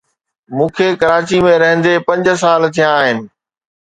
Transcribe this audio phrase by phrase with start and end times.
[0.55, 3.17] مون کي ڪراچي ۾ رھندي پنج سال ٿيا آھن.